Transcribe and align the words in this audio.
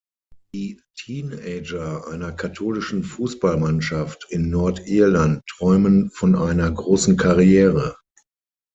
Die 0.55 0.81
Teenager 0.97 2.07
einer 2.07 2.31
katholischen 2.31 3.03
Fußballmannschaft 3.03 4.25
in 4.31 4.49
Nordirland 4.49 5.43
träumen 5.45 6.09
von 6.09 6.35
einer 6.35 6.71
großen 6.71 7.17
Karriere. 7.17 7.95